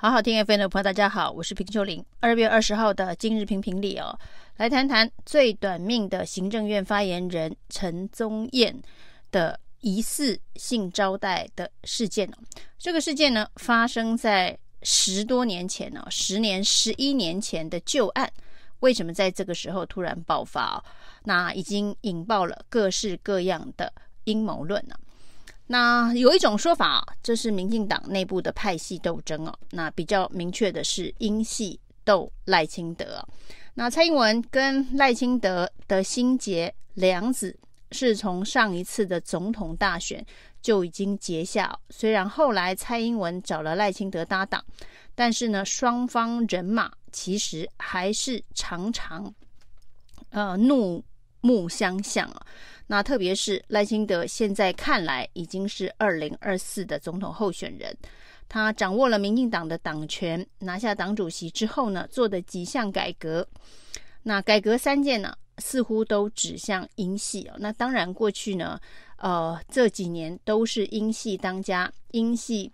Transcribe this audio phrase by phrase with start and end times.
[0.00, 2.04] 好好听 FM 的朋友，大家好，我是平秀琳。
[2.20, 4.16] 二月二十号的今日评评里哦，
[4.58, 8.80] 来谈谈最短命的行政院发言人陈宗彦
[9.32, 12.38] 的疑似性招待的事件哦。
[12.78, 18.32] 这个事件呢，发生在十多年前哦，十年、十一年前的旧案，
[18.78, 20.84] 为什么在这个时候突然爆发哦？
[21.24, 23.92] 那已经引爆了各式各样的
[24.22, 24.96] 阴谋论了。
[25.70, 29.56] 那有一种说法，这是民进党内部的派系斗争哦。
[29.70, 33.22] 那比较明确的是，英系斗赖清德。
[33.74, 37.54] 那蔡英文跟赖清德的心结梁子，
[37.92, 40.24] 是从上一次的总统大选
[40.62, 41.78] 就已经结下。
[41.90, 44.64] 虽然后来蔡英文找了赖清德搭档，
[45.14, 49.32] 但是呢，双方人马其实还是常常
[50.30, 51.04] 呃怒
[51.42, 52.46] 目相向啊。
[52.90, 57.94] 那特别是赖清德现在看来已经是二零二四的总统候选人，
[58.48, 63.46] 他掌握了民进党的党权，拿下党主席之后呢，做的几项改革，
[64.22, 67.56] 那改革三件呢，似乎都指向英系哦。
[67.58, 68.80] 那当然过去呢，
[69.18, 72.72] 呃，这几年都是英系当家，英系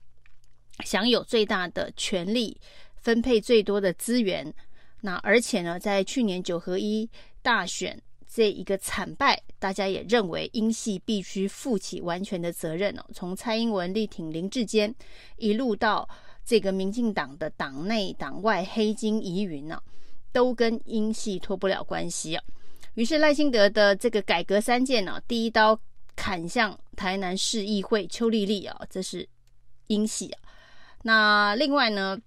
[0.85, 2.57] 享有最大的权力，
[2.95, 4.55] 分配最多的资源。
[5.01, 7.11] 那而且呢，在去年九合一
[7.43, 8.01] 大选。
[8.35, 13.05] 这一个惨败，大家也认为英系必须负起完全的责任哦。
[13.15, 14.93] 从蔡英文力挺林志坚，
[15.37, 16.09] 一路到
[16.45, 19.81] 这个民进党的党内党外黑金疑云呢，
[20.33, 22.43] 都跟英系脱不了关系啊。
[22.95, 25.79] 于是赖清德的这个改革三件呢，第一刀
[26.17, 29.29] 砍向台南市议会邱丽丽啊，这是
[29.87, 30.41] 英系啊。
[31.05, 32.19] 那另外呢？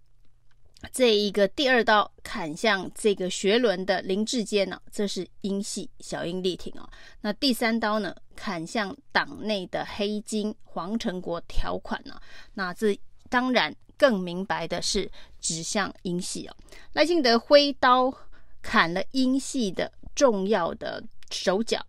[0.92, 6.88] 这一个第二刀砍向这个学伦的林志坚呢，这是英系小英力挺哦。
[7.22, 12.20] 那第三刀呢，砍向党内的黑金黄成国条款呢，
[12.53, 15.11] 那这当然更明白的是
[15.42, 16.55] 指向英系哦。
[16.94, 18.14] 赖清德挥刀
[18.61, 21.83] 砍了英系的重要的手脚。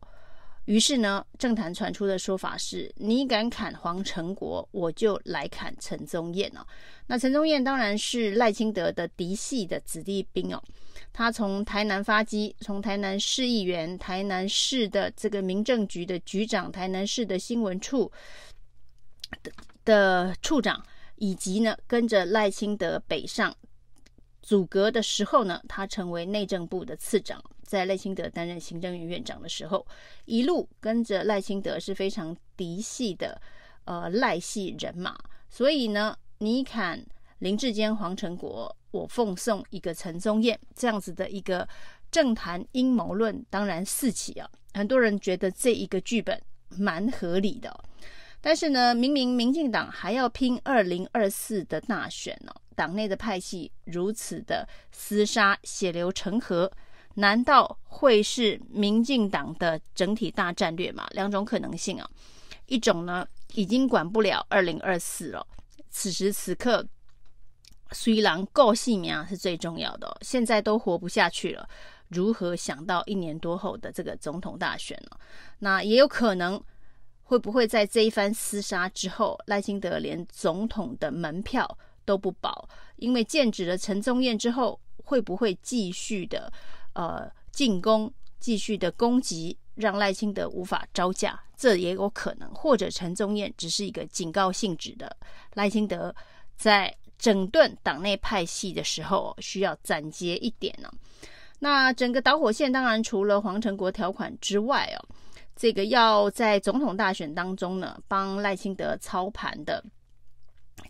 [0.69, 6.61] 于是呢，政坛传出的说法是：你敢砍黄成国，我就来砍陈宗彦哦。
[7.07, 10.63] 那陈宗彦当然是赖清德的嫡系的子弟兵哦。
[11.11, 18.13] 他从台南发迹，从台南市议员、台南市的这个民政局的局长、台南市的新闻处
[19.43, 19.51] 的
[19.87, 20.85] 的处长，
[21.17, 23.57] 以及呢跟着赖清德北上
[24.43, 27.43] 阻隔的时候呢，他成为内政部的次长。
[27.69, 29.87] 在赖清德担任行政院院长的时候，
[30.25, 33.39] 一路跟着赖清德是非常嫡系的，
[33.85, 35.15] 呃赖系人马。
[35.51, 37.05] 所以呢，你砍
[37.41, 41.69] 林志坚、黄成国，我奉送一个陈宗彦，这样子的一个
[42.11, 44.49] 政坛阴谋论，当然四起啊。
[44.73, 46.41] 很多人觉得这一个剧本
[46.71, 47.85] 蛮合理的，
[48.41, 56.73] 但是呢，明明民进党还要拼二零二四的大选呢，党内的派系如此的厮杀，血流成河。
[57.19, 61.05] 难道会是民进党的整体大战略吗？
[61.11, 62.09] 两种可能性啊，
[62.67, 65.45] 一种呢已经管不了二零二四了，
[65.91, 66.87] 此时此刻
[67.91, 71.69] 虽然够性命是最重要的，哦，现在都活不下去了，
[72.07, 75.19] 如何想到一年多后的这个总统大选呢？
[75.59, 76.63] 那也有可能
[77.25, 86.53] 会不会在这一番厮杀之后，赖清德连总统的门票都不保，因为剑指了陈宗彦之后，会不会继续的？
[86.99, 92.53] 呃，进攻继续的攻击，让赖清德无法招架，这也有可能。
[92.53, 95.17] 或者陈宗彦只是一个警告性质的，
[95.55, 96.13] 赖清德
[96.57, 100.91] 在整顿党内派系的时候需要斩截一点呢、
[101.61, 104.99] 那整个导火线当然除了黄成国条款之外哦，
[105.55, 109.85] 这个要在总统大选当中呢帮赖清德操盘的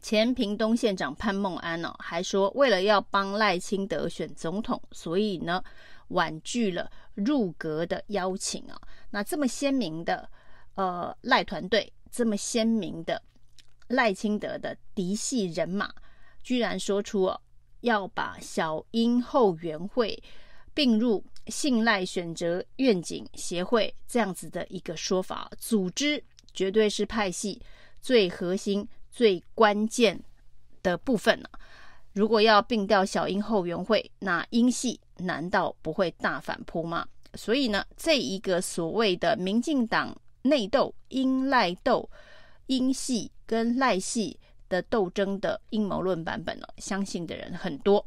[0.01, 5.63] 前屏东县长潘孟安呢、哦，还说为了要帮赖清德选总统，所以呢。
[6.09, 8.81] 婉拒了入阁的邀请啊！
[9.11, 10.29] 那这么鲜明的
[10.75, 13.23] 呃赖团队，这么鲜明的
[13.89, 15.93] 赖清德的嫡系人马，
[16.43, 17.41] 居然说出哦
[17.81, 20.23] 要把小英后援会
[20.75, 26.23] 并入信赖选择愿景协会这样子的一个说法，组织
[26.53, 27.61] 绝对是派系
[28.01, 30.23] 最核心、最关键
[30.83, 31.51] 的部分了。
[32.19, 37.07] 如果要并掉小英后援会，那英系难道不会大反扑吗？
[37.35, 40.13] 所以呢，这一个所谓的民进党
[40.43, 42.11] 内斗、英赖斗、
[42.67, 44.37] 英系跟赖系
[44.69, 48.05] 的斗争的阴谋论版本呢，相信的人很多。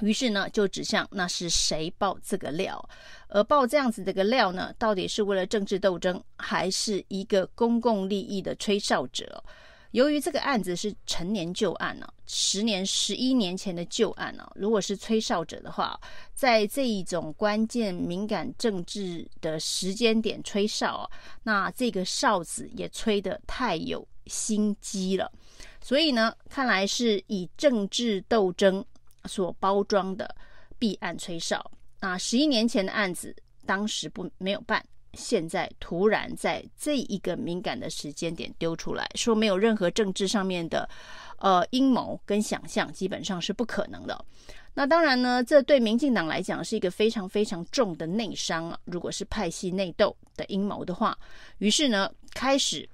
[0.00, 2.82] 于是呢，就指向那是谁爆这个料，
[3.28, 9.44] 而爆这样子的个料呢，到底是为了政治斗争，还是一个公共利益的吹哨者？
[9.92, 16.00] 由于这个案子是陈年旧案呢、十年、十一年前的旧案呢、如果是吹哨者的话，
[16.32, 21.10] 在这一种关键敏感政治的时间点吹哨啊，
[21.42, 25.30] 那这个哨子也吹得太有心机了。
[25.82, 28.84] 所以呢，看来是以政治斗争
[29.24, 30.36] 所包装的
[30.78, 31.68] 弊案吹哨。
[32.00, 33.34] 那十一年前的案子，
[33.66, 34.84] 当时不没有办。
[35.14, 40.88] 现在突然在这一个敏感的时间点丢出来说，没有任何政治上面的
[41.38, 44.24] 呃阴谋跟想象，基本上是不可能的。
[44.72, 48.78] 那当然呢，这对民进党来讲是一个非常非常重的内伤啊。
[48.84, 51.18] 如果是派系内斗的阴谋的话，
[51.58, 52.88] 于是呢，开始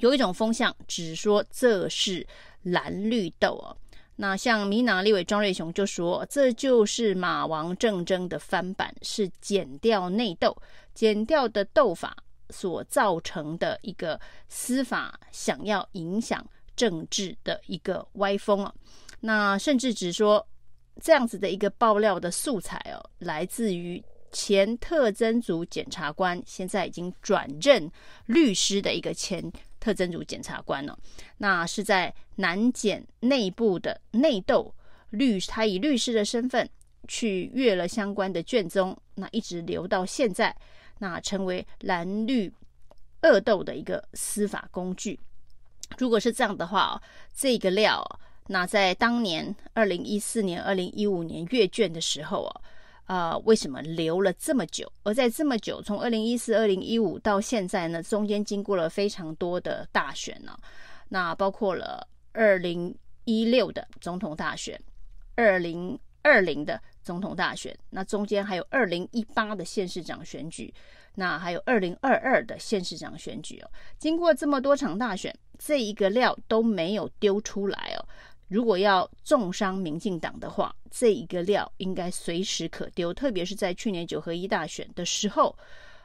[0.00, 2.24] 有一种风向，只说这是
[2.62, 3.74] 蓝绿斗啊。
[4.14, 10.56] 那像民进党立委庄瑞雄就说，这就是马王政争的翻版，是剪掉内斗。
[10.94, 12.16] 检调的斗法
[12.50, 16.44] 所造成的一个司法想要影响
[16.76, 18.74] 政治的一个歪风啊，
[19.20, 20.46] 那甚至只说
[21.00, 27.90] 这样子的一个爆料的素材哦，来自于前特征组检察官，现在已经转任
[28.26, 29.50] 律师的一个前
[29.80, 30.98] 特征组检察官了。
[31.38, 34.74] 那是在南检内部的内斗
[35.10, 36.68] 律，他以律师的身份
[37.08, 40.54] 去阅了相关的卷宗，那一直留到现在。
[40.98, 42.52] 那成为蓝绿
[43.22, 45.18] 恶斗的一个司法工具。
[45.98, 47.00] 如果是这样的话，
[47.34, 48.02] 这个料，
[48.46, 52.60] 那在当年二零一四年、二零一五年阅卷的时候啊，
[53.06, 54.90] 呃，为什么留了这么久？
[55.02, 60.56] 而在这么久，从二零一四、二零一五到现在呢，中间经过了非常多的大选呢，
[61.08, 62.94] 那包括了二零
[63.24, 64.80] 一六的总统大选，
[65.34, 66.80] 二零二零的。
[67.02, 70.72] 总统大选，那中间还有二零一八的县市长选举，
[71.14, 73.70] 那还有二零二二的县市长选举哦。
[73.98, 78.08] 经过这么多场大选，这一个料都没有丢出来哦。
[78.48, 83.12] 如果要重伤民进党的话，这一个料应该随时可丢。
[83.12, 85.56] 特别是在去年九合一大选的时候，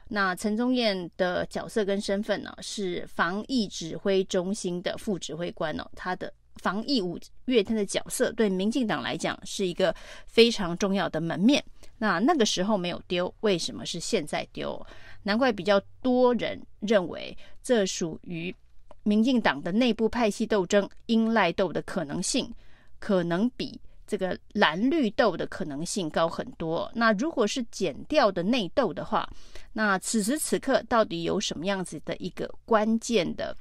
[0.08, 6.32] 那陈宗彦的角色跟身份呢，是防疫指挥中心的副指挥官哦，他的。
[6.58, 9.94] 防疫五月天的角色对民进党来讲是一个
[10.26, 11.64] 非常重要的门面。
[11.96, 14.84] 那那个时候没有丢，为什么是现在丢？
[15.22, 18.54] 难怪比较多人认为这属于
[19.02, 22.52] 民进党的内部派系斗争、英赖斗的可能性，
[22.98, 26.90] 可能比这个蓝绿斗的可能性高很多。
[26.94, 29.28] 那如果是减掉的内斗的话，
[29.72, 33.56] 那此时此刻到底有什么样子的一个关键的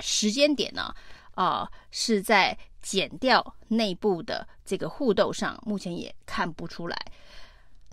[0.00, 0.94] 时间点呢？
[1.36, 6.96] 呃，是在减掉内部的这个互斗上，目前也看不出来。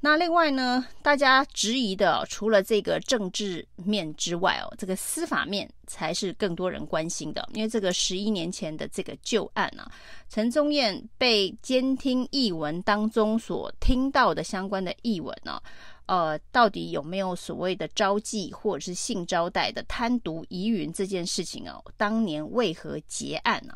[0.04, 7.48] 那另外呢，大家质疑的除了这个政治面之外哦，这个司法面才是更多人关心的。
[7.54, 9.92] 因为这个十一年前的这个旧案啊，
[10.28, 15.64] 陈宗彦被监听译文当中所听到的相关的译文呢、啊，
[16.12, 23.74] 呃，到底有没有所谓的招妓或者是性招待的贪渎疑云这件事情哦、当年为何结案呢、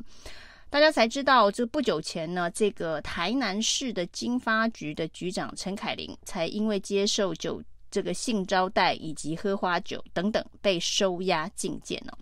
[0.69, 12.17] 大家才知道，就不久前呢，这个台南市的经发局的局长陈凯琳，才因为接受酒这个性招待以及喝花酒等等，被收押禁见了。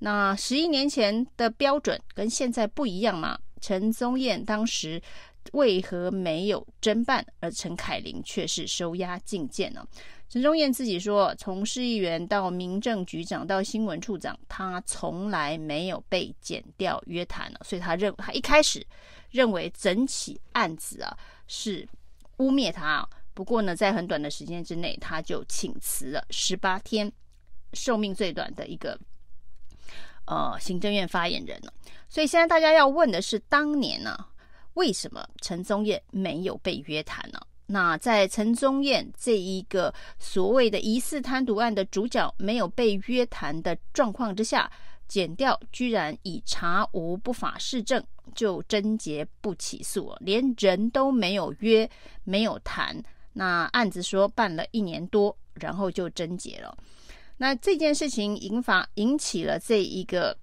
[0.00, 3.38] 那十一年前的标准跟现在不一样吗？
[3.60, 5.00] 陈宗彦当时
[5.52, 9.86] 为何没有侦办，而陈凯琳却是收押禁见呢？
[10.28, 18.84] 陈忠彦自己说，从市议员到民政局长到新闻处长，他从来没有被检调约谈了，所以他认他一开始
[19.30, 21.86] 认为整起案子啊是
[22.38, 23.06] 污蔑他。
[23.32, 27.12] 不过呢，在很短的时间之内，他就请辞了十八天，
[27.72, 28.98] 寿命最短的一个
[30.26, 31.72] 呃行政院发言人了。
[32.08, 34.16] 所以现在大家要问的是，当年呢、
[34.74, 37.40] 为什么陈宗彦没有被约谈呢？
[37.66, 44.70] 那在陈宗彦这一个所谓的疑似贪渎案的主角没有被约谈的状况之下，
[45.08, 48.04] 检调居然以查无不法事证
[48.34, 51.88] 就侦结不起诉，连人都没有约，
[52.24, 53.02] 没有谈。
[53.32, 56.76] 那案子说办了一年多，然后就侦结了。
[57.36, 60.36] 那这件事情引发引起了这一个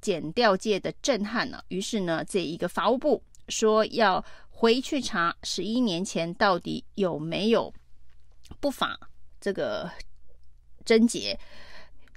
[0.00, 1.62] 检调界的震撼呢。
[1.68, 4.24] 于是呢，这一个法务部说要。
[4.58, 7.70] 回去查十一年前到底有没有
[8.58, 8.98] 不法
[9.38, 9.90] 这个
[10.82, 11.38] 侦结，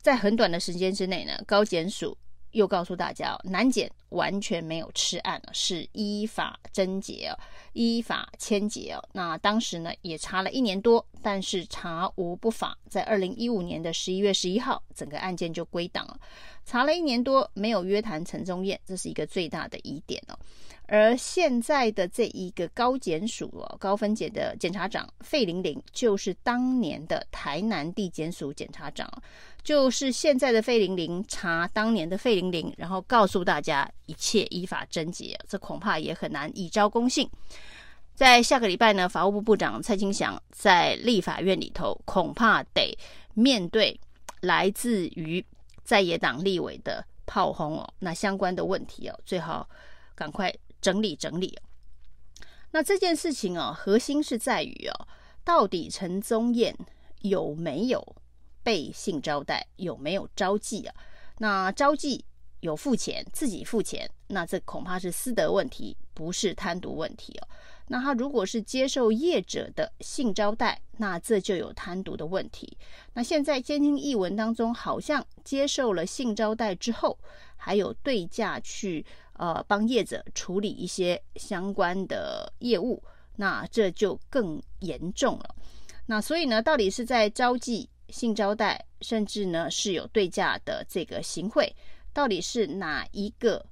[0.01, 2.17] 在很短的时间之内呢，高检署
[2.51, 7.38] 又告诉大家，南检完全没有吃案，是依法侦结哦，
[7.74, 9.03] 依法签结哦。
[9.12, 16.17] 那当时呢也查了一年多，但是查无不法，在二零一五年的十一月十一号，整个案件就归档了。
[16.63, 20.39] 查了一年多，没有约谈陈宗彦，这是一个最大的疑点哦。
[20.91, 29.08] 而现在的这一个高检署哦，高分检的检察长费玲玲，就是当年的台南地检署检察长，
[29.62, 37.29] 就是现在的费玲玲查当年的费玲玲，然后告诉大家一切依法侦结，这恐怕也很难以昭公信。
[38.15, 42.98] 在下个礼拜呢，法务部部长蔡清祥在立法院里头，恐怕得
[43.36, 43.98] 面对
[44.41, 45.46] 来自于
[45.84, 49.69] 在野党立委的炮轰哦，那相关的问题哦，最好
[50.15, 50.51] 赶快。
[50.81, 51.57] 整理整理，
[52.71, 55.07] 那这件事情啊，核心是在于哦，
[55.43, 56.75] 到底陈宗彦
[57.21, 58.15] 有没有
[58.63, 60.95] 被性招待，有没有招妓啊？
[61.38, 62.21] 那招妓
[62.59, 67.48] 有付钱，自己付钱，那这恐怕是私德问题，不是贪渎问题哦。
[67.89, 72.77] 那他如果是接受业者的性招待，那这就有贪渎的问题。
[73.13, 77.19] 那现在监听译文当中，好像接受了性招待之后，
[77.58, 79.05] 还有对价去。
[79.39, 83.01] 呃，帮业者处理一些相关的业务，
[83.38, 85.55] 那这就更严重了。
[86.08, 91.74] 那所以呢，到底是在招妓、性招待，甚至呢是有对价的这个行贿，
[92.12, 93.65] 到底是哪一个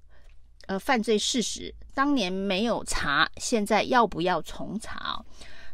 [0.67, 1.73] 呃犯罪事实？
[1.93, 5.21] 当年没有查，现在要不要重查？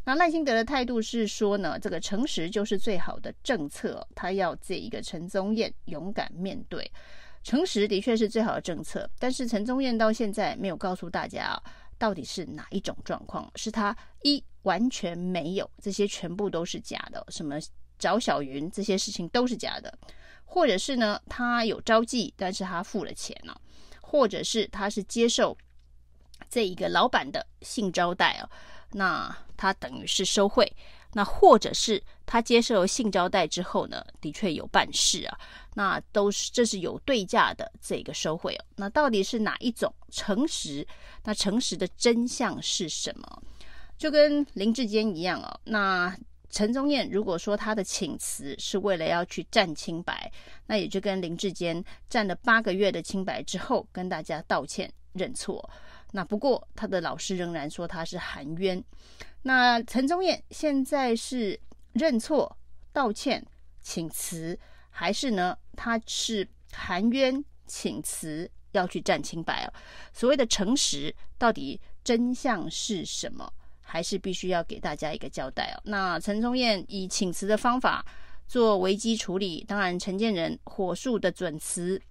[0.06, 6.90] 那赖清德的态度是说呢，这个诚实就是最好的政策，他要这一个陈宗彦勇敢面对。
[7.44, 11.62] 诚实的确是最好的政策，但是陈宗彦到现在没有告诉大家
[11.98, 17.58] 到底是哪一种状况，是他一完全没有，这些全部都是假的，什么
[18.00, 19.94] 找小云这些事情都是假的，
[20.46, 23.60] 或者是呢他有招妓，但是他付了钱了，
[24.14, 25.58] 或者是他是接受
[26.48, 28.50] 这一个老板的性招待哦，
[28.92, 30.72] 那他等于是收贿。
[31.16, 35.40] 那或者是他接受性招待之后呢，的确有办事啊，
[35.74, 38.66] 那都是这是有对价的这个收贿哦。
[38.76, 40.88] 那到底是哪一种诚实？
[41.24, 43.42] 那诚实的真相是什么？
[43.98, 45.60] 就跟林志坚一样哦。
[45.64, 46.16] 那
[46.54, 50.32] 陈宗彦如果说他的请辞是为了要去战清白，
[50.68, 55.68] 那也就跟林志坚战了八个月的清白之后跟大家道歉认错。
[56.12, 58.82] 那不过他的老师仍然说他是含冤。
[59.42, 61.60] 那陈宗彦现在是
[61.94, 62.56] 认错、
[62.92, 63.44] 道歉、
[63.82, 64.58] 请辞，
[64.92, 65.58] 还是呢？
[65.76, 69.74] 他是含冤请辞，要去战清白哦。
[70.14, 73.52] 所谓的诚实，到底真相是什么？
[73.94, 75.78] 还是必须要给大家一个交代哦。
[75.84, 78.04] 那陈宗彦以请辞的方法
[78.48, 82.02] 做危机处理，当然陈建仁火速的准辞，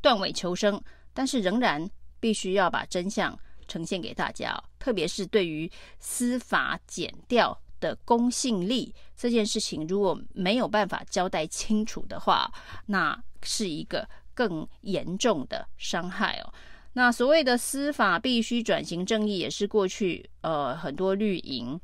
[0.00, 0.80] 断尾求生，
[1.12, 1.90] 但是仍然
[2.20, 3.36] 必须要把真相。
[3.66, 5.68] 呈现给大家，特别是对于
[5.98, 12.52] 司法检调的公信力这件事情，如果没有办法交代清楚的话，
[12.86, 16.52] 那是一个更严重的伤害哦。
[16.94, 21.80] 那所谓的司法必须转型正义，也是过去呃很多绿营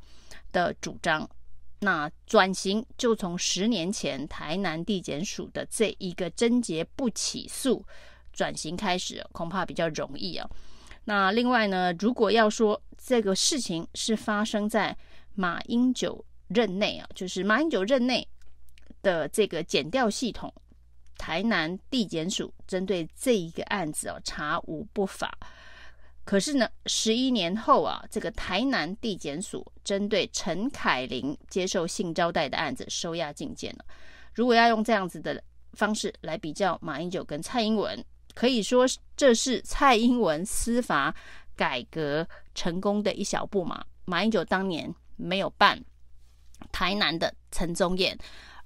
[0.51, 1.27] 的主张。
[1.81, 7.85] 那转型就从十年前台南地检署的这一个侦结不起诉
[8.33, 10.47] 转型开始，恐怕比较容易啊。
[11.05, 14.95] 那另外呢，如果要说这个事情是发生在
[15.35, 18.27] 马英九任内啊，就是马英九任内
[19.01, 20.53] 的这个检调系统，
[21.19, 25.31] 台南地检署针对这一个案子哦，查无不法。
[26.23, 33.85] 可是呢，十一年后啊，这个台南地检署针对陈凯琳接受性招待的案子收押禁见了。
[34.33, 38.03] 如果要用这样子的方式来比较马英九跟蔡英文。
[38.35, 38.85] 可以说，
[39.17, 41.13] 这是蔡英文司法
[41.57, 43.83] 改革成功的一小步嘛？
[44.05, 45.83] 马英九当年没有办
[46.71, 48.17] 台南的陈宗彦，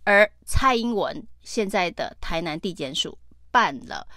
[0.04, 3.18] 而蔡英文现在的台南地检署
[3.52, 4.08] 办了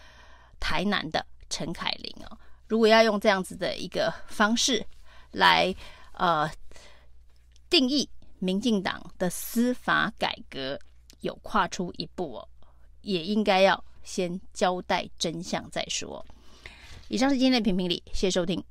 [0.58, 2.38] 台南的陈凯琳哦。
[2.68, 4.84] 如果要用这样子的一个方式
[5.32, 5.74] 来
[6.12, 6.50] 呃
[7.70, 10.78] 定义民进党的司法改革
[11.20, 12.48] 有跨出一步哦，
[13.02, 13.82] 也应该要。
[14.06, 16.24] 先交代真相再说。
[17.08, 18.62] 以上是今天的评评理，谢谢收听。